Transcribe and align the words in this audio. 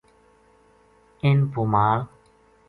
اِن 1.23 1.37
پو 1.51 1.61
مال 1.73 1.99